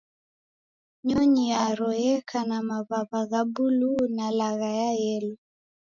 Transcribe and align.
Nyonyi 1.05 1.43
yaro 1.53 1.89
yeka 2.03 2.39
na 2.49 2.57
maw'aw'a 2.69 3.21
gha 3.29 3.41
buluu 3.53 4.01
na 4.17 4.25
lagha 4.37 4.69
ya 4.79 4.89
yelo 5.03 5.33